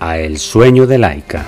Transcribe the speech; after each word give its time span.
El 0.00 0.38
sueño 0.38 0.86
de 0.86 0.96
Laika. 0.98 1.44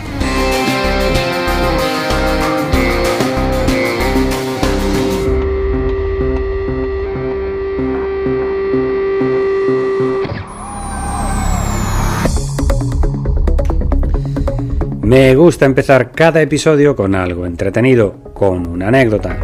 Me 15.03 15.35
gusta 15.35 15.65
empezar 15.67 16.13
cada 16.13 16.43
episodio 16.43 16.95
con 16.95 17.15
algo 17.15 17.47
entretenido, 17.47 18.15
con 18.35 18.69
una 18.69 18.89
anécdota. 18.89 19.37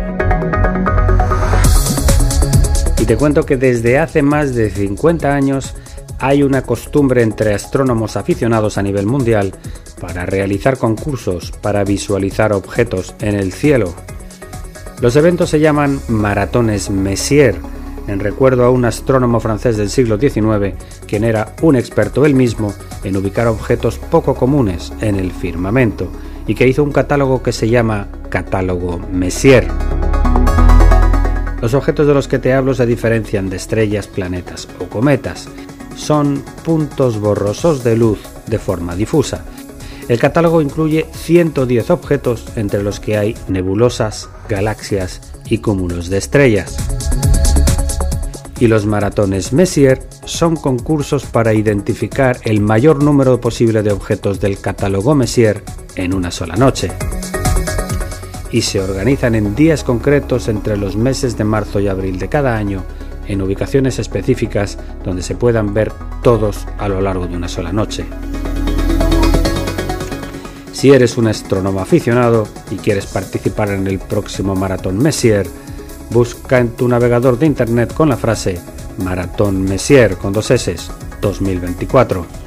Y 2.98 3.04
te 3.04 3.16
cuento 3.16 3.44
que 3.44 3.56
desde 3.56 3.98
hace 3.98 4.22
más 4.22 4.54
de 4.54 4.70
50 4.70 5.34
años 5.34 5.74
hay 6.18 6.42
una 6.42 6.62
costumbre 6.62 7.22
entre 7.22 7.54
astrónomos 7.54 8.16
aficionados 8.16 8.78
a 8.78 8.82
nivel 8.82 9.06
mundial 9.06 9.52
para 10.00 10.26
realizar 10.26 10.78
concursos 10.78 11.52
para 11.62 11.84
visualizar 11.84 12.52
objetos 12.52 13.14
en 13.20 13.34
el 13.34 13.52
cielo. 13.52 13.94
Los 15.00 15.16
eventos 15.16 15.50
se 15.50 15.60
llaman 15.60 16.00
maratones 16.08 16.90
Messier, 16.90 17.56
en 18.08 18.20
recuerdo 18.20 18.64
a 18.64 18.70
un 18.70 18.84
astrónomo 18.84 19.40
francés 19.40 19.76
del 19.76 19.90
siglo 19.90 20.18
XIX, 20.18 20.74
quien 21.06 21.24
era 21.24 21.54
un 21.62 21.76
experto 21.76 22.24
él 22.24 22.34
mismo 22.34 22.72
en 23.04 23.16
ubicar 23.16 23.46
objetos 23.46 23.98
poco 23.98 24.34
comunes 24.34 24.92
en 25.00 25.16
el 25.16 25.32
firmamento, 25.32 26.08
y 26.46 26.54
que 26.54 26.68
hizo 26.68 26.82
un 26.82 26.92
catálogo 26.92 27.42
que 27.42 27.52
se 27.52 27.68
llama 27.68 28.08
Catálogo 28.28 29.00
Messier. 29.12 29.66
Los 31.60 31.74
objetos 31.74 32.06
de 32.06 32.14
los 32.14 32.28
que 32.28 32.38
te 32.38 32.52
hablo 32.52 32.74
se 32.74 32.86
diferencian 32.86 33.48
de 33.50 33.56
estrellas, 33.56 34.06
planetas 34.06 34.68
o 34.78 34.84
cometas, 34.84 35.48
son 35.96 36.44
puntos 36.64 37.18
borrosos 37.18 37.82
de 37.82 37.96
luz 37.96 38.20
de 38.46 38.58
forma 38.58 38.94
difusa. 38.94 39.44
El 40.08 40.20
catálogo 40.20 40.62
incluye 40.62 41.06
110 41.12 41.90
objetos 41.90 42.44
entre 42.54 42.82
los 42.82 43.00
que 43.00 43.18
hay 43.18 43.34
nebulosas, 43.48 44.28
galaxias 44.48 45.20
y 45.46 45.58
cúmulos 45.58 46.08
de 46.08 46.18
estrellas. 46.18 46.76
Y 48.60 48.68
los 48.68 48.86
maratones 48.86 49.52
Messier 49.52 50.06
son 50.24 50.56
concursos 50.56 51.26
para 51.26 51.54
identificar 51.54 52.38
el 52.44 52.60
mayor 52.60 53.02
número 53.02 53.40
posible 53.40 53.82
de 53.82 53.92
objetos 53.92 54.40
del 54.40 54.60
catálogo 54.60 55.14
Messier 55.14 55.62
en 55.96 56.14
una 56.14 56.30
sola 56.30 56.56
noche. 56.56 56.92
Y 58.52 58.62
se 58.62 58.80
organizan 58.80 59.34
en 59.34 59.56
días 59.56 59.82
concretos 59.82 60.48
entre 60.48 60.76
los 60.76 60.96
meses 60.96 61.36
de 61.36 61.44
marzo 61.44 61.80
y 61.80 61.88
abril 61.88 62.18
de 62.18 62.28
cada 62.28 62.56
año 62.56 62.84
en 63.28 63.42
ubicaciones 63.42 63.98
específicas 63.98 64.78
donde 65.04 65.22
se 65.22 65.34
puedan 65.34 65.74
ver 65.74 65.92
todos 66.22 66.66
a 66.78 66.88
lo 66.88 67.00
largo 67.00 67.26
de 67.26 67.36
una 67.36 67.48
sola 67.48 67.72
noche. 67.72 68.06
Si 70.72 70.90
eres 70.90 71.16
un 71.16 71.26
astrónomo 71.26 71.80
aficionado 71.80 72.46
y 72.70 72.76
quieres 72.76 73.06
participar 73.06 73.70
en 73.70 73.86
el 73.86 73.98
próximo 73.98 74.54
Maratón 74.54 74.98
Messier, 74.98 75.46
busca 76.10 76.58
en 76.58 76.70
tu 76.70 76.86
navegador 76.86 77.38
de 77.38 77.46
internet 77.46 77.94
con 77.94 78.08
la 78.08 78.16
frase 78.16 78.60
Maratón 78.98 79.62
Messier 79.62 80.16
con 80.16 80.32
dos 80.32 80.50
S 80.50 80.76
2024. 81.20 82.45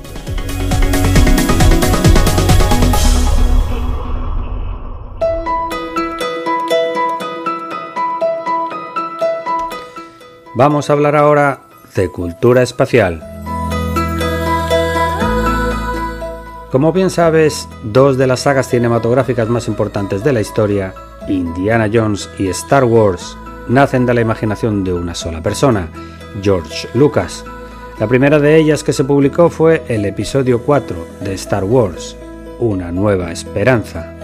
Vamos 10.60 10.90
a 10.90 10.94
hablar 10.94 11.16
ahora 11.16 11.62
de 11.96 12.10
cultura 12.10 12.62
espacial. 12.62 13.24
Como 16.70 16.92
bien 16.92 17.10
sabes, 17.10 17.70
dos 17.82 18.18
de 18.18 18.28
las 18.28 18.42
sagas 18.42 18.68
cinematográficas 18.68 19.48
más 19.48 19.70
importantes 19.70 20.22
de 20.22 20.34
la 20.34 20.42
historia, 20.42 20.94
Indiana 21.30 21.90
Jones 21.90 22.30
y 22.38 22.50
Star 22.50 22.84
Wars, 22.84 23.38
nacen 23.70 24.06
de 24.06 24.14
la 24.14 24.20
imaginación 24.20 24.84
de 24.84 24.92
una 24.92 25.16
sola 25.16 25.42
persona, 25.42 25.88
George 26.42 26.90
Lucas. 26.94 27.46
La 27.98 28.08
primera 28.08 28.38
de 28.38 28.58
ellas 28.58 28.84
que 28.84 28.92
se 28.92 29.06
publicó 29.06 29.50
fue 29.50 29.84
el 29.88 30.04
episodio 30.04 30.62
4 30.64 31.08
de 31.22 31.36
Star 31.36 31.64
Wars, 31.64 32.18
Una 32.60 32.92
nueva 32.92 33.32
esperanza. 33.32 34.19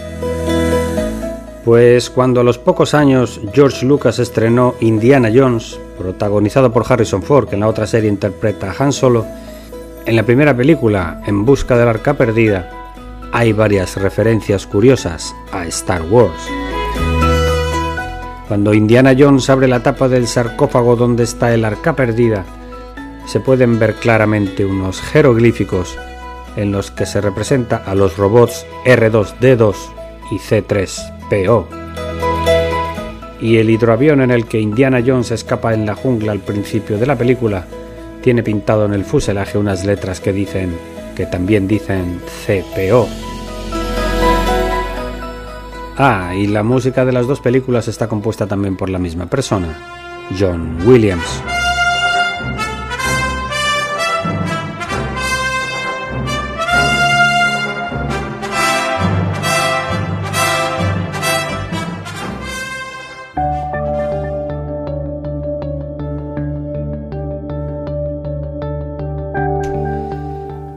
Pues 1.65 2.11
cuando 2.11 2.41
a 2.41 2.43
los 2.43 2.59
pocos 2.59 2.93
años 2.93 3.41
George 3.51 3.87
Lucas 3.87 4.19
estrenó 4.19 4.75
Indiana 4.81 5.31
Jones, 5.33 5.79
protagonizado 5.97 6.71
por 6.71 6.85
Harrison 6.87 7.23
Ford, 7.23 7.49
que 7.49 7.55
en 7.55 7.61
la 7.61 7.67
otra 7.67 7.87
serie 7.87 8.07
interpreta 8.07 8.69
a 8.69 8.83
Han 8.83 8.93
Solo, 8.93 9.25
en 10.05 10.15
la 10.15 10.21
primera 10.21 10.55
película, 10.55 11.23
En 11.25 11.43
Busca 11.43 11.75
del 11.75 11.87
Arca 11.87 12.13
Perdida, 12.13 12.69
hay 13.31 13.51
varias 13.51 13.97
referencias 13.99 14.67
curiosas 14.67 15.35
a 15.51 15.65
Star 15.65 16.03
Wars. 16.03 16.47
Cuando 18.47 18.75
Indiana 18.75 19.15
Jones 19.17 19.49
abre 19.49 19.67
la 19.67 19.81
tapa 19.81 20.07
del 20.07 20.27
sarcófago 20.27 20.95
donde 20.95 21.23
está 21.23 21.51
el 21.51 21.65
Arca 21.65 21.95
Perdida, 21.95 22.45
se 23.25 23.39
pueden 23.39 23.79
ver 23.79 23.95
claramente 23.95 24.65
unos 24.65 25.01
jeroglíficos 25.01 25.97
en 26.57 26.71
los 26.71 26.91
que 26.91 27.07
se 27.07 27.21
representa 27.21 27.77
a 27.77 27.95
los 27.95 28.17
robots 28.17 28.67
R2D2 28.85 29.75
y 30.29 30.37
C3 30.37 31.14
PO. 31.29 31.67
Y 33.41 33.57
el 33.57 33.69
hidroavión 33.69 34.21
en 34.21 34.31
el 34.31 34.45
que 34.45 34.59
Indiana 34.59 35.03
Jones 35.05 35.31
escapa 35.31 35.73
en 35.73 35.85
la 35.85 35.95
jungla 35.95 36.31
al 36.31 36.39
principio 36.39 36.97
de 36.97 37.05
la 37.05 37.17
película 37.17 37.65
tiene 38.21 38.43
pintado 38.43 38.85
en 38.85 38.93
el 38.93 39.05
fuselaje 39.05 39.57
unas 39.57 39.85
letras 39.85 40.19
que 40.19 40.33
dicen 40.33 40.75
que 41.15 41.25
también 41.25 41.67
dicen 41.67 42.21
CPO. 42.45 43.07
Ah, 45.97 46.33
y 46.35 46.47
la 46.47 46.63
música 46.63 47.05
de 47.05 47.13
las 47.13 47.27
dos 47.27 47.39
películas 47.39 47.87
está 47.87 48.07
compuesta 48.07 48.47
también 48.47 48.75
por 48.75 48.89
la 48.89 48.99
misma 48.99 49.27
persona, 49.27 49.77
John 50.37 50.77
Williams. 50.85 51.41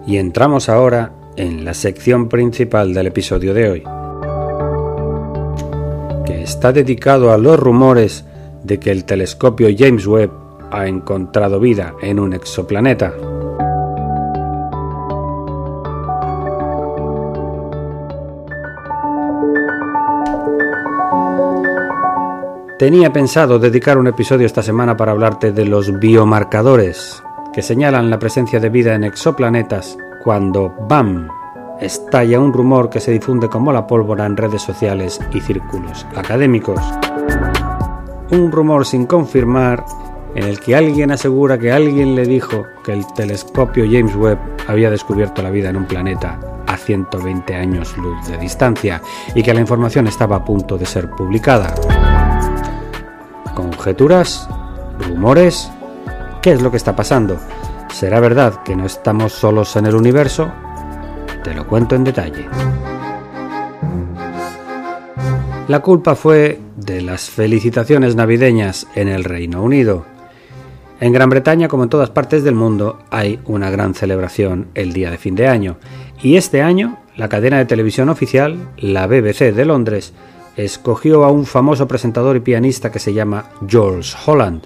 Y 0.09 0.17
entramos 0.17 0.71
ahora 0.71 1.13
en 1.37 1.67
la 1.67 1.75
sección 1.75 2.31
principal 2.31 2.95
del 2.95 3.09
episodio 3.09 3.53
de 3.53 3.69
hoy, 3.69 3.83
que 6.25 6.43
está 6.43 6.73
dedicado 6.73 7.31
a 7.31 7.37
los 7.37 7.61
rumores 7.61 8.25
de 8.65 8.81
que 8.81 8.91
el 8.91 9.05
telescopio 9.05 9.69
James 9.77 10.07
Webb 10.07 10.31
ha 10.71 10.89
encontrado 10.89 11.61
vida 11.61 11.95
en 12.01 12.19
un 12.21 12.33
exoplaneta. 12.33 13.13
Tenía 22.79 23.13
pensado 23.13 23.59
dedicar 23.59 23.99
un 23.99 24.07
episodio 24.07 24.47
esta 24.47 24.63
semana 24.63 24.97
para 24.97 25.13
hablarte 25.13 25.53
de 25.53 25.67
los 25.67 25.99
biomarcadores, 25.99 27.23
que 27.59 27.63
señalan 27.63 28.09
la 28.09 28.21
presencia 28.21 28.61
de 28.61 28.69
vida 28.69 28.95
en 28.95 29.03
exoplanetas 29.03 29.99
cuando 30.23 30.73
¡bam! 30.89 31.27
estalla 31.81 32.39
un 32.39 32.53
rumor 32.53 32.89
que 32.89 33.01
se 33.01 33.11
difunde 33.11 33.49
como 33.49 33.73
la 33.73 33.85
pólvora 33.85 34.27
en 34.27 34.37
redes 34.37 34.63
sociales 34.63 35.19
y 35.33 35.41
círculos 35.41 36.07
académicos. 36.15 36.81
Un 38.31 38.53
rumor 38.53 38.87
sin 38.87 39.07
confirmar 39.07 39.85
en 40.37 40.45
el 40.45 40.61
que 40.61 40.77
alguien 40.77 41.11
asegura 41.11 41.59
que 41.59 41.73
alguien 41.73 42.15
le 42.15 42.27
dijo 42.27 42.63
que 42.85 42.93
el 42.93 43.05
telescopio 43.15 43.87
James 43.91 44.15
Webb 44.15 44.39
había 44.69 44.89
descubierto 44.89 45.43
la 45.43 45.51
vida 45.51 45.71
en 45.71 45.79
un 45.79 45.87
planeta 45.87 46.39
a 46.65 46.77
120 46.77 47.57
años 47.57 47.97
luz 47.97 48.25
de 48.29 48.39
distancia 48.39 49.03
y 49.35 49.43
que 49.43 49.53
la 49.53 49.59
información 49.59 50.07
estaba 50.07 50.37
a 50.37 50.45
punto 50.45 50.79
de 50.79 50.87
ser 50.87 51.11
publicada. 51.11 51.75
¿Conjeturas? 53.53 54.49
¿Rumores? 55.01 55.73
¿Qué 56.49 56.55
es 56.55 56.63
lo 56.63 56.71
que 56.71 56.79
está 56.79 56.97
pasando? 56.97 57.37
¿Será 57.93 58.21
verdad 58.21 58.63
que 58.63 58.75
no 58.75 58.87
estamos 58.87 59.35
solos 59.35 59.77
en 59.77 59.85
el 59.85 59.95
universo? 59.95 60.51
Te 61.45 61.53
lo 61.53 61.67
cuento 61.67 61.95
en 61.95 62.05
detalle. 62.05 62.47
La 65.69 65.81
culpa 65.81 66.15
fue 66.15 66.59
de 66.75 67.03
las 67.03 67.29
felicitaciones 67.29 68.17
navideñas 68.17 68.87
en 68.95 69.09
el 69.09 69.25
Reino 69.25 69.63
Unido. 69.63 70.07
En 71.01 71.13
Gran 71.13 71.29
Bretaña, 71.29 71.69
como 71.69 71.83
en 71.83 71.91
todas 71.91 72.09
partes 72.09 72.43
del 72.45 72.55
mundo, 72.55 72.99
hay 73.11 73.41
una 73.45 73.69
gran 73.69 73.93
celebración 73.93 74.69
el 74.75 74.95
día 74.95 75.11
de 75.11 75.19
fin 75.19 75.35
de 75.35 75.49
año. 75.49 75.77
Y 76.23 76.37
este 76.37 76.63
año, 76.63 76.97
la 77.15 77.29
cadena 77.29 77.59
de 77.59 77.67
televisión 77.67 78.09
oficial, 78.09 78.71
la 78.79 79.07
BBC 79.07 79.53
de 79.53 79.67
Londres, 79.67 80.15
escogió 80.57 81.25
a 81.25 81.31
un 81.31 81.45
famoso 81.45 81.87
presentador 81.87 82.37
y 82.37 82.41
pianista 82.41 82.91
que 82.91 83.01
se 83.01 83.13
llama 83.13 83.51
George 83.69 84.17
Holland, 84.25 84.63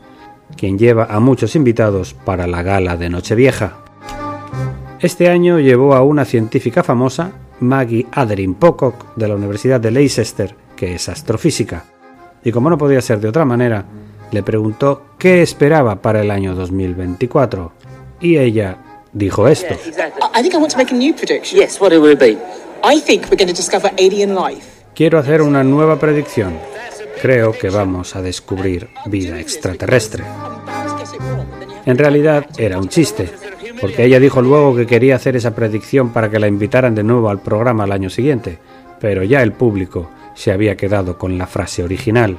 quien 0.57 0.79
lleva 0.79 1.05
a 1.05 1.21
muchos 1.21 1.57
invitados 1.57 2.15
para 2.15 2.47
la 2.47 2.63
gala 2.63 2.97
de 2.97 3.11
Nochevieja. 3.11 3.79
Este 5.01 5.29
año 5.29 5.59
llevó 5.59 5.95
a 5.95 6.03
una 6.03 6.25
científica 6.25 6.83
famosa, 6.83 7.33
Maggie 7.61 8.07
Aderin 8.13 8.55
Pocock, 8.55 9.15
de 9.17 9.29
la 9.29 9.35
Universidad 9.35 9.81
de 9.81 9.91
Leicester, 9.91 10.55
que 10.77 10.95
es 10.95 11.09
astrofísica. 11.09 11.85
Y 12.45 12.53
como 12.53 12.71
no 12.71 12.79
podía 12.79 13.01
ser 13.01 13.21
de 13.21 13.29
otra 13.29 13.45
manera, 13.45 13.85
le 14.31 14.43
preguntó 14.43 15.03
qué 15.19 15.43
esperaba 15.43 16.01
para 16.01 16.23
el 16.23 16.31
año 16.31 16.55
2024. 16.55 17.73
Y 18.21 18.39
ella 18.39 18.79
dijo 19.13 19.47
esto. 19.49 19.75
Quiero 24.95 25.19
hacer 25.19 25.43
una 25.43 25.63
nueva 25.63 25.99
predicción. 25.99 26.72
Creo 27.23 27.53
que 27.53 27.71
vamos 27.71 28.17
a 28.17 28.21
descubrir 28.21 28.89
vida 29.07 29.39
extraterrestre. 29.39 30.25
En 31.87 31.97
realidad 31.97 32.47
era 32.59 32.79
un 32.79 32.89
chiste, 32.89 33.31
porque 33.81 34.05
ella 34.05 34.19
dijo 34.19 34.43
luego 34.43 34.75
que 34.75 34.89
quería 34.89 35.15
hacer 35.15 35.37
esa 35.37 35.55
predicción 35.55 36.11
para 36.11 36.29
que 36.29 36.41
la 36.41 36.49
invitaran 36.49 36.97
de 36.97 37.05
nuevo 37.05 37.31
al 37.31 37.41
programa 37.41 37.85
al 37.85 37.93
año 37.93 38.11
siguiente, 38.11 38.59
pero 38.99 39.23
ya 39.23 39.41
el 39.41 39.53
público 39.53 40.11
se 40.35 40.51
había 40.51 40.77
quedado 40.77 41.17
con 41.17 41.39
la 41.39 41.47
frase 41.47 41.85
original. 41.85 42.39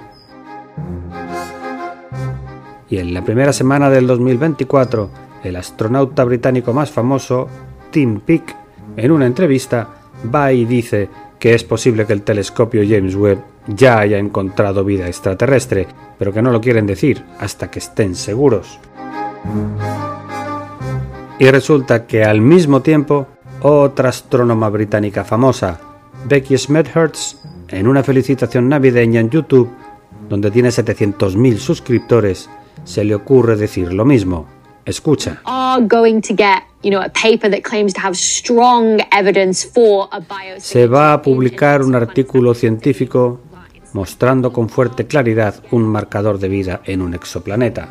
Y 2.90 2.98
en 2.98 3.14
la 3.14 3.24
primera 3.24 3.54
semana 3.54 3.90
del 3.90 4.06
2024, 4.06 5.10
el 5.46 5.56
astronauta 5.56 6.26
británico 6.26 6.74
más 6.74 6.92
famoso, 6.92 7.48
Tim 7.90 8.20
Peake, 8.20 8.54
en 8.98 9.12
una 9.12 9.28
entrevista, 9.28 9.88
va 10.36 10.52
y 10.52 10.66
dice 10.66 11.08
que 11.40 11.54
es 11.54 11.64
posible 11.64 12.06
que 12.06 12.12
el 12.12 12.24
telescopio 12.24 12.84
James 12.86 13.16
Webb 13.16 13.53
ya 13.68 14.00
haya 14.00 14.18
encontrado 14.18 14.84
vida 14.84 15.08
extraterrestre, 15.08 15.88
pero 16.18 16.34
que 16.34 16.42
no 16.42 16.52
lo 16.52 16.62
quieren 16.62 16.86
decir 16.86 17.24
hasta 17.40 17.70
que 17.70 17.80
estén 17.80 18.16
seguros. 18.16 18.80
Y 21.40 21.50
resulta 21.50 22.06
que 22.06 22.24
al 22.24 22.42
mismo 22.42 22.82
tiempo, 22.82 23.28
otra 23.62 24.10
astrónoma 24.10 24.70
británica 24.70 25.24
famosa, 25.24 25.80
Becky 26.26 26.58
Smethurst, 26.58 27.44
en 27.70 27.88
una 27.88 28.04
felicitación 28.04 28.70
navideña 28.70 29.20
en 29.20 29.30
YouTube, 29.30 29.70
donde 30.30 30.52
tiene 30.52 30.70
700.000 30.70 31.58
suscriptores, 31.58 32.50
se 32.84 33.04
le 33.04 33.16
ocurre 33.16 33.56
decir 33.56 33.92
lo 33.92 34.06
mismo. 34.06 34.48
Escucha. 34.86 35.42
Se 40.60 40.88
va 40.88 41.14
a 41.14 41.22
publicar 41.22 41.82
un 41.82 41.96
artículo 41.96 42.54
científico 42.54 43.40
mostrando 43.94 44.52
con 44.52 44.70
fuerte 44.70 45.08
claridad 45.08 45.56
un 45.72 45.84
marcador 45.84 46.40
de 46.40 46.50
vida 46.50 46.82
en 46.86 47.02
un 47.02 47.14
exoplaneta. 47.14 47.90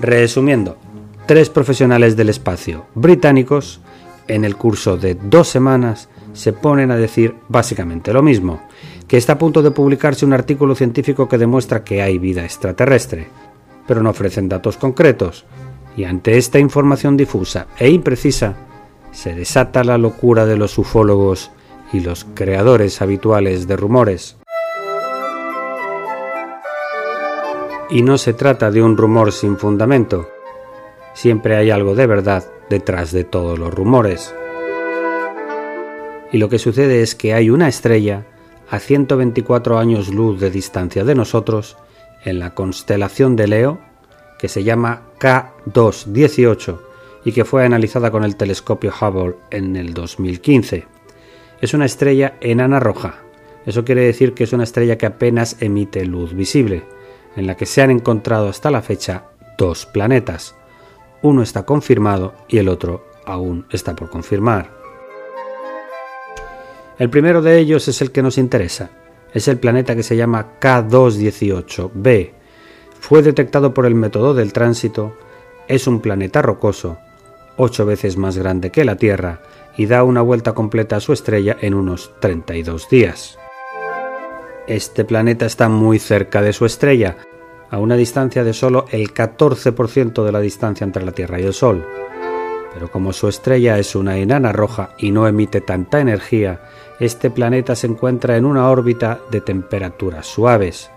Resumiendo, 0.00 0.78
tres 1.26 1.48
profesionales 1.50 2.16
del 2.16 2.28
espacio 2.28 2.86
británicos 2.94 3.80
en 4.28 4.44
el 4.44 4.56
curso 4.56 4.96
de 4.96 5.14
dos 5.14 5.48
semanas 5.48 6.08
se 6.32 6.52
ponen 6.52 6.90
a 6.90 6.96
decir 6.96 7.34
básicamente 7.48 8.12
lo 8.12 8.22
mismo, 8.22 8.60
que 9.06 9.16
está 9.16 9.34
a 9.34 9.38
punto 9.38 9.62
de 9.62 9.70
publicarse 9.70 10.24
un 10.24 10.32
artículo 10.32 10.74
científico 10.74 11.28
que 11.28 11.38
demuestra 11.38 11.84
que 11.84 12.02
hay 12.02 12.18
vida 12.18 12.44
extraterrestre, 12.44 13.28
pero 13.86 14.02
no 14.02 14.10
ofrecen 14.10 14.48
datos 14.48 14.76
concretos, 14.76 15.44
y 15.96 16.04
ante 16.04 16.38
esta 16.38 16.58
información 16.58 17.16
difusa 17.16 17.66
e 17.78 17.90
imprecisa, 17.90 18.54
se 19.12 19.34
desata 19.34 19.84
la 19.84 19.98
locura 19.98 20.46
de 20.46 20.56
los 20.56 20.78
ufólogos 20.78 21.50
y 21.92 22.00
los 22.00 22.26
creadores 22.34 23.02
habituales 23.02 23.66
de 23.66 23.76
rumores. 23.76 24.36
Y 27.90 28.02
no 28.02 28.16
se 28.16 28.32
trata 28.32 28.70
de 28.70 28.82
un 28.82 28.96
rumor 28.96 29.32
sin 29.32 29.58
fundamento. 29.58 30.28
Siempre 31.14 31.56
hay 31.56 31.70
algo 31.70 31.94
de 31.94 32.06
verdad 32.06 32.44
detrás 32.70 33.12
de 33.12 33.24
todos 33.24 33.58
los 33.58 33.72
rumores. 33.72 34.34
Y 36.32 36.38
lo 36.38 36.48
que 36.48 36.58
sucede 36.58 37.02
es 37.02 37.14
que 37.14 37.34
hay 37.34 37.50
una 37.50 37.68
estrella 37.68 38.24
a 38.70 38.78
124 38.78 39.78
años 39.78 40.08
luz 40.08 40.40
de 40.40 40.50
distancia 40.50 41.04
de 41.04 41.14
nosotros 41.14 41.76
en 42.24 42.38
la 42.38 42.54
constelación 42.54 43.36
de 43.36 43.48
Leo, 43.48 43.78
que 44.38 44.48
se 44.48 44.64
llama 44.64 45.02
K218 45.20 46.78
y 47.24 47.32
que 47.32 47.44
fue 47.44 47.66
analizada 47.66 48.10
con 48.10 48.24
el 48.24 48.36
telescopio 48.36 48.92
Hubble 48.98 49.36
en 49.50 49.76
el 49.76 49.92
2015. 49.92 50.91
Es 51.62 51.74
una 51.74 51.84
estrella 51.84 52.34
enana 52.40 52.80
roja. 52.80 53.22
Eso 53.64 53.84
quiere 53.84 54.02
decir 54.02 54.34
que 54.34 54.42
es 54.42 54.52
una 54.52 54.64
estrella 54.64 54.98
que 54.98 55.06
apenas 55.06 55.56
emite 55.60 56.04
luz 56.04 56.34
visible 56.34 56.82
en 57.36 57.46
la 57.46 57.56
que 57.56 57.66
se 57.66 57.80
han 57.80 57.92
encontrado 57.92 58.48
hasta 58.48 58.68
la 58.72 58.82
fecha 58.82 59.26
dos 59.56 59.86
planetas. 59.86 60.56
Uno 61.22 61.40
está 61.40 61.64
confirmado 61.64 62.34
y 62.48 62.58
el 62.58 62.68
otro 62.68 63.06
aún 63.24 63.64
está 63.70 63.94
por 63.94 64.10
confirmar. 64.10 64.70
El 66.98 67.08
primero 67.10 67.42
de 67.42 67.60
ellos 67.60 67.86
es 67.86 68.02
el 68.02 68.10
que 68.10 68.22
nos 68.22 68.38
interesa. 68.38 68.90
Es 69.32 69.46
el 69.46 69.58
planeta 69.58 69.94
que 69.94 70.02
se 70.02 70.16
llama 70.16 70.58
K218b. 70.60 72.32
Fue 72.98 73.22
detectado 73.22 73.72
por 73.72 73.86
el 73.86 73.94
método 73.94 74.34
del 74.34 74.52
tránsito. 74.52 75.16
Es 75.68 75.86
un 75.86 76.00
planeta 76.00 76.42
rocoso, 76.42 76.98
ocho 77.56 77.86
veces 77.86 78.16
más 78.16 78.36
grande 78.36 78.70
que 78.70 78.84
la 78.84 78.96
Tierra, 78.96 79.40
y 79.76 79.86
da 79.86 80.04
una 80.04 80.22
vuelta 80.22 80.52
completa 80.54 80.96
a 80.96 81.00
su 81.00 81.12
estrella 81.12 81.56
en 81.60 81.74
unos 81.74 82.12
32 82.20 82.88
días. 82.88 83.38
Este 84.66 85.04
planeta 85.04 85.46
está 85.46 85.68
muy 85.68 85.98
cerca 85.98 86.40
de 86.40 86.52
su 86.52 86.66
estrella, 86.66 87.16
a 87.70 87.78
una 87.78 87.96
distancia 87.96 88.44
de 88.44 88.52
solo 88.52 88.84
el 88.90 89.12
14% 89.14 90.24
de 90.24 90.32
la 90.32 90.40
distancia 90.40 90.84
entre 90.84 91.04
la 91.04 91.12
Tierra 91.12 91.40
y 91.40 91.44
el 91.44 91.54
Sol. 91.54 91.84
Pero 92.72 92.90
como 92.90 93.12
su 93.12 93.28
estrella 93.28 93.78
es 93.78 93.96
una 93.96 94.18
enana 94.18 94.52
roja 94.52 94.90
y 94.98 95.10
no 95.10 95.26
emite 95.26 95.62
tanta 95.62 96.00
energía, 96.00 96.60
este 97.00 97.30
planeta 97.30 97.74
se 97.74 97.86
encuentra 97.86 98.36
en 98.36 98.44
una 98.44 98.68
órbita 98.70 99.20
de 99.30 99.40
temperaturas 99.40 100.26
suaves, 100.26 100.90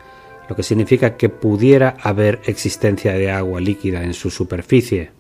lo 0.48 0.56
que 0.56 0.64
significa 0.64 1.18
que 1.18 1.30
pudiera 1.30 1.96
haber 2.02 2.42
existencia 2.46 3.14
de 3.14 3.32
agua 3.32 3.62
líquida 3.62 4.04
en 4.04 4.14
su 4.14 4.30
superficie. 4.30 5.15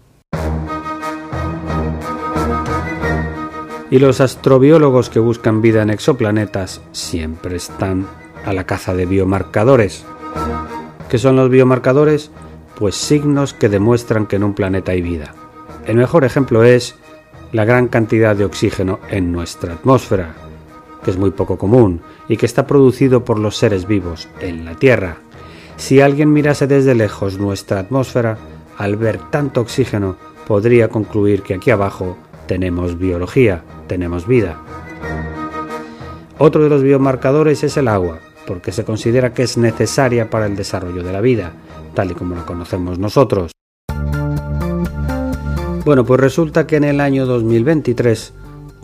Y 3.96 4.00
los 4.00 4.20
astrobiólogos 4.20 5.10
que 5.10 5.22
buscan 5.22 5.62
vida 5.62 5.82
en 5.82 5.90
exoplanetas 5.90 6.82
siempre 6.92 7.56
están 7.56 8.06
a 8.44 8.52
la 8.52 8.66
caza 8.66 8.94
de 8.94 9.06
biomarcadores. 9.06 10.04
¿Qué 11.08 11.18
son 11.18 11.38
los 11.38 11.50
biomarcadores? 11.50 12.30
Pues 12.78 12.96
signos 12.96 13.54
que 13.54 13.70
demuestran 13.70 14.25
que 14.25 14.36
en 14.36 14.44
un 14.44 14.54
planeta 14.54 14.92
hay 14.92 15.02
vida. 15.02 15.34
El 15.86 15.96
mejor 15.96 16.25
ejemplo 16.25 16.66
es 16.66 16.96
la 17.54 17.64
gran 17.64 17.88
cantidad 17.88 18.36
de 18.36 18.44
oxígeno 18.44 19.00
en 19.10 19.32
nuestra 19.32 19.75
atmósfera, 19.75 20.36
que 21.02 21.12
es 21.12 21.18
muy 21.18 21.32
poco 21.32 21.58
común 21.58 22.02
y 22.28 22.36
que 22.36 22.48
está 22.48 22.68
producido 22.68 23.24
por 23.24 23.40
los 23.40 23.56
seres 23.56 23.88
vivos 23.88 24.28
en 24.42 24.66
la 24.66 24.75
Tierra. 24.75 25.20
Si 25.78 26.02
alguien 26.02 26.34
mirase 26.34 26.68
desde 26.68 26.96
lejos 26.96 27.38
nuestra 27.40 27.80
atmósfera, 27.80 28.38
al 28.78 28.98
ver 28.98 29.20
tanto 29.32 29.62
oxígeno, 29.62 30.18
podría 30.46 30.90
concluir 30.90 31.44
que 31.44 31.54
aquí 31.54 31.72
abajo 31.72 32.18
tenemos 32.46 33.00
biología, 33.00 33.64
tenemos 33.88 34.27
vida. 34.27 34.58
Otro 36.38 36.63
de 36.63 36.70
los 36.70 36.84
biomarcadores 36.84 37.63
es 37.63 37.77
el 37.77 37.88
agua, 37.88 38.20
porque 38.46 38.72
se 38.72 38.84
considera 38.84 39.34
que 39.34 39.44
es 39.44 39.58
necesaria 39.58 40.30
para 40.30 40.46
el 40.46 40.56
desarrollo 40.56 41.04
de 41.04 41.13
la 41.13 41.22
vida, 41.22 41.54
tal 41.94 42.12
y 42.12 42.13
como 42.13 42.36
la 42.36 42.46
conocemos 42.46 43.00
nosotros. 43.00 43.51
Bueno, 45.86 46.04
pues 46.04 46.20
resulta 46.20 46.65
que 46.65 46.77
en 46.77 46.84
el 46.84 47.00
año 47.00 47.25
2023 47.25 48.34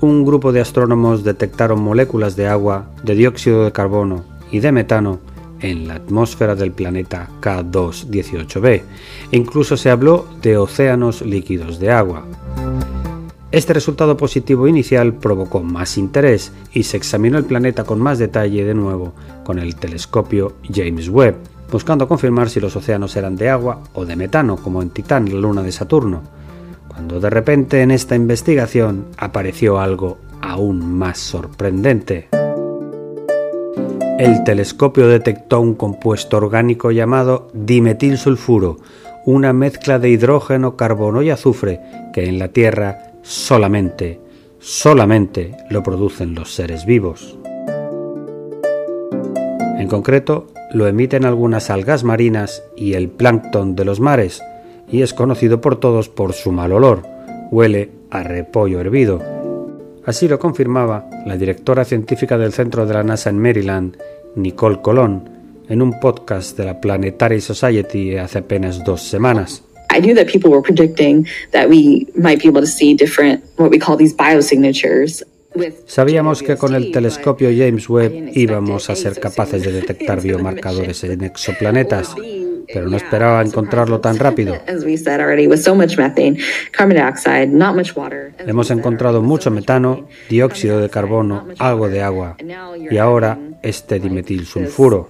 un 0.01 0.25
grupo 0.25 0.51
de 0.51 0.61
astrónomos 0.61 1.23
detectaron 1.23 1.81
moléculas 1.81 2.35
de 2.35 2.47
agua, 2.47 2.89
de 3.03 3.15
dióxido 3.15 3.63
de 3.63 3.71
carbono 3.71 4.23
y 4.51 4.59
de 4.59 4.71
metano 4.71 5.19
en 5.61 5.87
la 5.87 5.95
atmósfera 5.95 6.55
del 6.55 6.71
planeta 6.71 7.29
K218b. 7.41 8.67
E 8.67 8.83
incluso 9.31 9.77
se 9.77 9.89
habló 9.89 10.27
de 10.41 10.57
océanos 10.57 11.21
líquidos 11.21 11.79
de 11.79 11.91
agua. 11.91 12.25
Este 13.51 13.73
resultado 13.73 14.15
positivo 14.15 14.65
inicial 14.65 15.13
provocó 15.13 15.61
más 15.61 15.97
interés 15.97 16.53
y 16.71 16.83
se 16.83 16.95
examinó 16.95 17.37
el 17.37 17.43
planeta 17.43 17.83
con 17.83 17.99
más 17.99 18.17
detalle 18.17 18.63
de 18.63 18.73
nuevo 18.73 19.13
con 19.43 19.59
el 19.59 19.75
telescopio 19.75 20.53
James 20.73 21.09
Webb, 21.09 21.35
buscando 21.69 22.07
confirmar 22.07 22.49
si 22.49 22.61
los 22.61 22.77
océanos 22.77 23.13
eran 23.17 23.35
de 23.35 23.49
agua 23.49 23.81
o 23.93 24.05
de 24.05 24.15
metano, 24.15 24.55
como 24.55 24.81
en 24.81 24.91
Titán, 24.91 25.25
la 25.25 25.39
luna 25.39 25.63
de 25.63 25.71
Saturno. 25.73 26.21
cuando 26.87 27.19
de 27.19 27.29
repente 27.29 27.81
en 27.81 27.91
esta 27.91 28.15
investigación 28.15 29.07
apareció 29.17 29.79
algo 29.79 30.17
aún 30.41 30.97
más 30.97 31.19
sorprendente. 31.19 32.29
El 34.19 34.43
telescopio 34.43 35.07
detectó 35.07 35.61
un 35.61 35.75
compuesto 35.75 36.37
orgánico 36.37 36.91
llamado 36.91 37.49
dimetilsulfuro, 37.53 38.77
una 39.25 39.51
mezcla 39.53 39.99
de 39.99 40.09
hidrógeno, 40.09 40.75
carbono 40.75 41.21
y 41.21 41.29
azufre 41.29 41.79
que 42.13 42.25
en 42.25 42.37
la 42.39 42.49
Tierra 42.49 43.10
solamente, 43.21 44.19
solamente 44.59 45.55
lo 45.69 45.83
producen 45.83 46.35
los 46.35 46.53
seres 46.53 46.85
vivos. 46.85 47.37
En 49.77 49.87
concreto, 49.87 50.47
lo 50.73 50.87
emiten 50.87 51.25
algunas 51.25 51.69
algas 51.69 52.03
marinas 52.03 52.63
y 52.75 52.93
el 52.93 53.09
plancton 53.09 53.75
de 53.75 53.85
los 53.85 53.99
mares, 53.99 54.41
y 54.89 55.01
es 55.01 55.13
conocido 55.13 55.61
por 55.61 55.79
todos 55.79 56.09
por 56.09 56.33
su 56.33 56.51
mal 56.51 56.71
olor. 56.71 57.03
Huele 57.49 57.89
a 58.09 58.23
repollo 58.23 58.79
hervido. 58.79 59.21
Así 60.05 60.27
lo 60.27 60.39
confirmaba 60.39 61.09
la 61.25 61.37
directora 61.37 61.85
científica 61.85 62.37
del 62.37 62.53
Centro 62.53 62.85
de 62.85 62.93
la 62.93 63.03
NASA 63.03 63.29
en 63.29 63.39
Maryland, 63.39 63.97
Nicole 64.35 64.81
Colón, 64.81 65.29
en 65.67 65.81
un 65.81 65.99
podcast 65.99 66.57
de 66.57 66.65
la 66.65 66.81
Planetary 66.81 67.39
Society 67.39 68.17
hace 68.17 68.39
apenas 68.39 68.83
dos 68.83 69.01
semanas. 69.01 69.63
I 69.91 69.99
knew 69.99 70.15
that 70.15 70.27
people 70.27 70.49
were 70.49 70.61
predicting 70.61 71.27
that 71.51 71.69
we 71.69 72.07
might 72.15 72.41
be 72.41 72.47
able 72.47 72.61
to 72.61 72.67
see 72.67 72.93
different, 72.93 73.43
what 73.57 73.69
we 73.69 73.77
call 73.77 73.97
these 73.97 74.15
biosignatures. 74.15 75.23
Sabíamos 75.85 76.41
que 76.41 76.55
con 76.55 76.75
el 76.75 76.91
telescopio 76.91 77.49
James 77.49 77.89
Webb 77.89 78.31
íbamos 78.33 78.89
a 78.89 78.95
ser 78.95 79.19
capaces 79.19 79.63
de 79.63 79.73
detectar 79.73 80.21
biomarcadores 80.23 81.03
en 81.03 81.23
exoplanetas, 81.25 82.15
pero 82.73 82.87
no 82.89 82.95
esperaba 82.95 83.41
encontrarlo 83.41 83.99
tan 83.99 84.17
rápido. 84.17 84.57
Hemos 88.47 88.71
encontrado 88.71 89.21
mucho 89.21 89.51
metano, 89.51 90.07
dióxido 90.29 90.79
de 90.79 90.89
carbono, 90.89 91.47
algo 91.59 91.89
de 91.89 92.01
agua 92.01 92.37
y 92.89 92.97
ahora 92.97 93.37
este 93.61 93.99
dimetilsulfuro. 93.99 95.07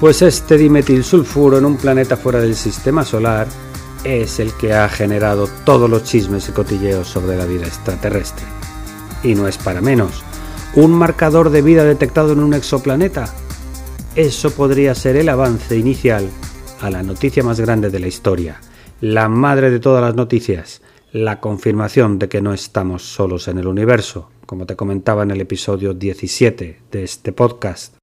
Pues 0.00 0.22
este 0.22 0.58
dimetilsulfuro 0.58 1.58
en 1.58 1.64
un 1.64 1.76
planeta 1.76 2.16
fuera 2.16 2.40
del 2.40 2.56
sistema 2.56 3.04
solar 3.04 3.46
es 4.02 4.40
el 4.40 4.52
que 4.54 4.74
ha 4.74 4.88
generado 4.88 5.48
todos 5.64 5.88
los 5.88 6.04
chismes 6.04 6.48
y 6.48 6.52
cotilleos 6.52 7.08
sobre 7.08 7.36
la 7.36 7.46
vida 7.46 7.66
extraterrestre. 7.66 8.44
Y 9.22 9.34
no 9.34 9.48
es 9.48 9.56
para 9.56 9.80
menos. 9.80 10.22
¿Un 10.74 10.90
marcador 10.90 11.50
de 11.50 11.62
vida 11.62 11.84
detectado 11.84 12.32
en 12.32 12.40
un 12.40 12.54
exoplaneta? 12.54 13.32
Eso 14.16 14.50
podría 14.50 14.94
ser 14.94 15.16
el 15.16 15.28
avance 15.28 15.78
inicial 15.78 16.28
a 16.80 16.90
la 16.90 17.02
noticia 17.02 17.42
más 17.42 17.60
grande 17.60 17.88
de 17.88 18.00
la 18.00 18.08
historia, 18.08 18.60
la 19.00 19.28
madre 19.28 19.70
de 19.70 19.80
todas 19.80 20.02
las 20.02 20.16
noticias, 20.16 20.82
la 21.12 21.40
confirmación 21.40 22.18
de 22.18 22.28
que 22.28 22.42
no 22.42 22.52
estamos 22.52 23.04
solos 23.04 23.46
en 23.48 23.58
el 23.58 23.68
universo, 23.68 24.28
como 24.46 24.66
te 24.66 24.76
comentaba 24.76 25.22
en 25.22 25.30
el 25.30 25.40
episodio 25.40 25.94
17 25.94 26.82
de 26.90 27.04
este 27.04 27.32
podcast. 27.32 27.94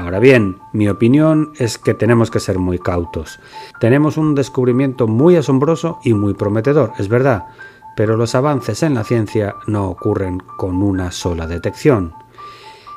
Ahora 0.00 0.18
bien, 0.18 0.56
mi 0.72 0.88
opinión 0.88 1.52
es 1.58 1.76
que 1.76 1.92
tenemos 1.92 2.30
que 2.30 2.40
ser 2.40 2.58
muy 2.58 2.78
cautos. 2.78 3.38
Tenemos 3.80 4.16
un 4.16 4.34
descubrimiento 4.34 5.06
muy 5.06 5.36
asombroso 5.36 5.98
y 6.02 6.14
muy 6.14 6.32
prometedor, 6.32 6.92
es 6.98 7.08
verdad, 7.08 7.48
pero 7.96 8.16
los 8.16 8.34
avances 8.34 8.82
en 8.82 8.94
la 8.94 9.04
ciencia 9.04 9.56
no 9.66 9.90
ocurren 9.90 10.38
con 10.56 10.82
una 10.82 11.10
sola 11.10 11.46
detección. 11.46 12.14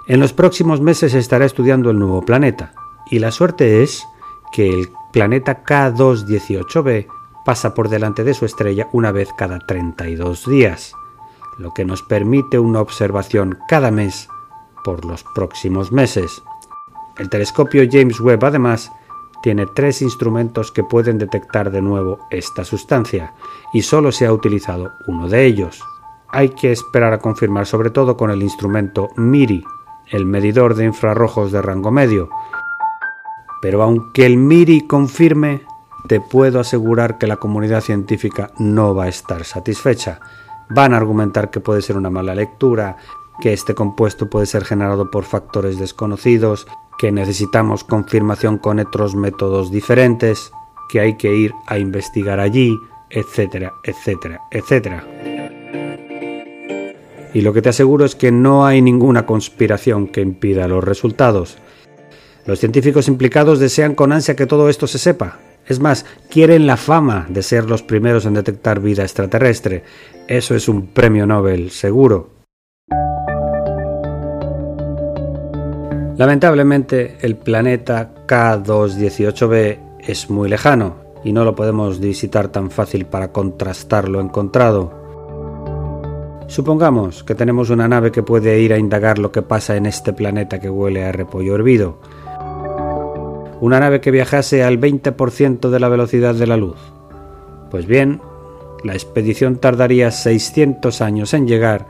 En 0.07 0.21
los 0.21 0.31
próximos 0.31 0.79
meses 0.79 1.13
estará 1.13 1.43
estudiando 1.43 1.89
el 1.89 1.99
nuevo 1.99 2.21
planeta, 2.21 2.73
y 3.11 3.19
la 3.19 3.31
suerte 3.31 3.83
es 3.83 4.07
que 4.53 4.69
el 4.69 4.89
planeta 5.11 5.61
K218b 5.65 7.07
pasa 7.43 7.73
por 7.73 7.89
delante 7.89 8.23
de 8.23 8.33
su 8.33 8.45
estrella 8.45 8.87
una 8.93 9.11
vez 9.11 9.27
cada 9.37 9.59
32 9.59 10.45
días, 10.47 10.93
lo 11.57 11.73
que 11.73 11.83
nos 11.83 12.01
permite 12.01 12.59
una 12.59 12.79
observación 12.79 13.59
cada 13.67 13.91
mes 13.91 14.29
por 14.85 15.03
los 15.03 15.25
próximos 15.35 15.91
meses. 15.91 16.41
El 17.17 17.29
telescopio 17.29 17.83
James 17.89 18.19
Webb 18.19 18.45
además 18.45 18.91
tiene 19.43 19.65
tres 19.67 20.01
instrumentos 20.01 20.71
que 20.71 20.83
pueden 20.83 21.17
detectar 21.17 21.69
de 21.69 21.81
nuevo 21.81 22.27
esta 22.31 22.63
sustancia 22.63 23.33
y 23.73 23.81
solo 23.81 24.11
se 24.11 24.25
ha 24.25 24.33
utilizado 24.33 24.93
uno 25.05 25.27
de 25.27 25.45
ellos. 25.45 25.83
Hay 26.29 26.49
que 26.49 26.71
esperar 26.71 27.13
a 27.13 27.19
confirmar 27.19 27.67
sobre 27.67 27.91
todo 27.91 28.17
con 28.17 28.31
el 28.31 28.41
instrumento 28.41 29.09
MIRI, 29.17 29.63
el 30.07 30.25
medidor 30.25 30.75
de 30.75 30.85
infrarrojos 30.85 31.51
de 31.51 31.61
rango 31.61 31.91
medio. 31.91 32.29
Pero 33.61 33.83
aunque 33.83 34.25
el 34.25 34.37
MIRI 34.37 34.87
confirme, 34.87 35.61
te 36.07 36.19
puedo 36.19 36.59
asegurar 36.59 37.17
que 37.17 37.27
la 37.27 37.37
comunidad 37.37 37.81
científica 37.81 38.51
no 38.57 38.95
va 38.95 39.05
a 39.05 39.09
estar 39.09 39.43
satisfecha. 39.45 40.19
Van 40.69 40.93
a 40.93 40.97
argumentar 40.97 41.49
que 41.49 41.59
puede 41.59 41.81
ser 41.81 41.97
una 41.97 42.09
mala 42.09 42.33
lectura, 42.33 42.97
que 43.41 43.53
este 43.53 43.73
compuesto 43.73 44.29
puede 44.29 44.45
ser 44.45 44.65
generado 44.65 45.11
por 45.11 45.23
factores 45.23 45.79
desconocidos, 45.79 46.67
que 46.97 47.11
necesitamos 47.11 47.83
confirmación 47.83 48.57
con 48.57 48.79
otros 48.79 49.15
métodos 49.15 49.71
diferentes, 49.71 50.51
que 50.89 50.99
hay 50.99 51.17
que 51.17 51.35
ir 51.35 51.53
a 51.67 51.77
investigar 51.77 52.39
allí, 52.39 52.77
etcétera, 53.09 53.73
etcétera, 53.83 54.41
etcétera. 54.51 55.05
Y 57.33 57.41
lo 57.41 57.51
que 57.51 57.61
te 57.61 57.69
aseguro 57.69 58.05
es 58.05 58.15
que 58.15 58.31
no 58.31 58.65
hay 58.65 58.81
ninguna 58.81 59.25
conspiración 59.25 60.07
que 60.07 60.21
impida 60.21 60.67
los 60.67 60.83
resultados. 60.83 61.57
Los 62.45 62.59
científicos 62.59 63.07
implicados 63.07 63.59
desean 63.59 63.95
con 63.95 64.11
ansia 64.11 64.35
que 64.35 64.45
todo 64.45 64.69
esto 64.69 64.85
se 64.85 64.99
sepa. 64.99 65.39
Es 65.65 65.79
más, 65.79 66.05
quieren 66.29 66.67
la 66.67 66.77
fama 66.77 67.25
de 67.29 67.41
ser 67.41 67.65
los 67.69 67.81
primeros 67.81 68.25
en 68.25 68.33
detectar 68.33 68.81
vida 68.81 69.03
extraterrestre. 69.03 69.83
Eso 70.27 70.55
es 70.55 70.67
un 70.67 70.87
premio 70.87 71.25
Nobel, 71.25 71.71
seguro. 71.71 72.32
Lamentablemente, 76.15 77.17
el 77.21 77.35
planeta 77.35 78.13
K218b 78.27 79.79
es 79.99 80.29
muy 80.29 80.47
lejano 80.47 80.97
y 81.23 81.33
no 81.33 81.43
lo 81.43 81.55
podemos 81.55 81.99
visitar 81.99 82.49
tan 82.49 82.69
fácil 82.69 83.07
para 83.07 83.31
contrastar 83.31 84.07
lo 84.07 84.21
encontrado. 84.21 84.91
Supongamos 86.47 87.23
que 87.23 87.33
tenemos 87.33 87.71
una 87.71 87.87
nave 87.87 88.11
que 88.11 88.21
puede 88.21 88.59
ir 88.59 88.73
a 88.73 88.77
indagar 88.77 89.17
lo 89.17 89.31
que 89.31 89.41
pasa 89.41 89.75
en 89.75 89.87
este 89.87 90.13
planeta 90.13 90.59
que 90.59 90.69
huele 90.69 91.03
a 91.03 91.11
repollo 91.11 91.55
hervido. 91.55 91.97
Una 93.59 93.79
nave 93.79 93.99
que 93.99 94.11
viajase 94.11 94.63
al 94.63 94.79
20% 94.79 95.69
de 95.71 95.79
la 95.79 95.89
velocidad 95.89 96.35
de 96.35 96.45
la 96.45 96.57
luz. 96.57 96.77
Pues 97.71 97.87
bien, 97.87 98.21
la 98.83 98.93
expedición 98.93 99.55
tardaría 99.55 100.11
600 100.11 101.01
años 101.01 101.33
en 101.33 101.47
llegar 101.47 101.87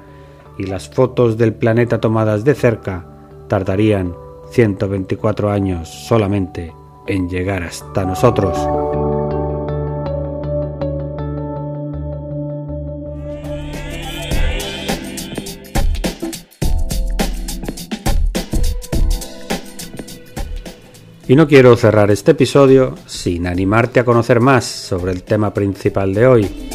y 0.57 0.63
las 0.63 0.87
fotos 0.87 1.37
del 1.37 1.53
planeta 1.53 1.99
tomadas 1.99 2.45
de 2.45 2.53
cerca 2.53 3.12
tardarían 3.53 4.15
124 4.49 5.51
años 5.51 5.87
solamente 5.87 6.73
en 7.05 7.29
llegar 7.29 7.61
hasta 7.61 8.03
nosotros. 8.03 8.57
Y 21.27 21.35
no 21.35 21.47
quiero 21.47 21.75
cerrar 21.75 22.09
este 22.09 22.31
episodio 22.31 22.95
sin 23.05 23.45
animarte 23.45 23.99
a 23.99 24.03
conocer 24.03 24.39
más 24.39 24.65
sobre 24.65 25.11
el 25.11 25.21
tema 25.21 25.53
principal 25.53 26.15
de 26.15 26.25
hoy. 26.25 26.72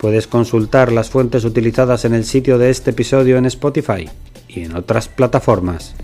Puedes 0.00 0.28
consultar 0.28 0.92
las 0.92 1.10
fuentes 1.10 1.44
utilizadas 1.44 2.04
en 2.04 2.14
el 2.14 2.24
sitio 2.24 2.56
de 2.56 2.70
este 2.70 2.90
episodio 2.90 3.36
en 3.36 3.46
Spotify 3.46 4.08
y 4.46 4.62
en 4.62 4.76
otras 4.76 5.08
plataformas. 5.08 5.96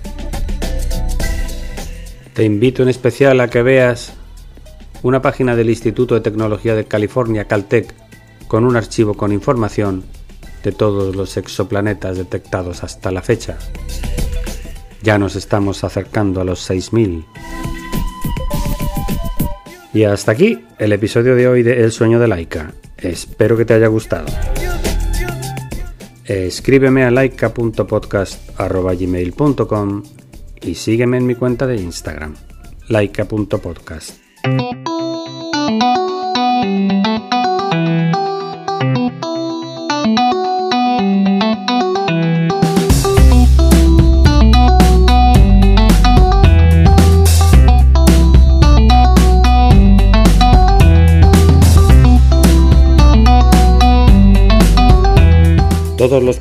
Te 2.35 2.43
invito 2.45 2.83
en 2.83 2.89
especial 2.89 3.41
a 3.41 3.49
que 3.49 3.63
veas 3.63 4.13
una 5.05 5.23
página 5.23 5.55
del 5.55 5.71
Instituto 5.71 6.17
de 6.17 6.23
Tecnología 6.23 6.75
de 6.75 6.87
California, 6.87 7.45
Caltech, 7.45 7.95
con 8.49 8.65
un 8.65 8.77
archivo 8.77 9.15
con 9.15 9.33
información 9.33 10.03
de 10.65 10.73
todos 10.73 11.15
los 11.15 11.37
exoplanetas 11.37 12.17
detectados 12.17 12.83
hasta 12.83 13.13
la 13.13 13.23
fecha. 13.23 13.59
Ya 15.03 15.19
nos 15.19 15.37
estamos 15.37 15.85
acercando 15.85 16.41
a 16.41 16.45
los 16.45 16.61
6000. 16.61 17.25
Y 19.93 20.03
hasta 20.03 20.33
aquí 20.33 20.65
el 20.79 20.93
episodio 20.93 21.37
de 21.37 21.47
hoy 21.47 21.63
de 21.63 21.85
El 21.85 21.93
sueño 21.93 22.19
de 22.19 22.27
Laika. 22.27 22.73
Espero 23.05 23.57
que 23.57 23.65
te 23.65 23.75
haya 23.75 23.89
gustado. 23.89 24.27
Escríbeme 26.25 27.05
a 27.05 27.11
laika.podcast.gmail.com 27.11 30.03
y 30.63 30.75
sígueme 30.75 31.19
en 31.19 31.27
mi 31.27 31.35
cuenta 31.35 31.67
de 31.67 31.77
Instagram, 31.77 32.35
laika.podcast. 32.89 34.24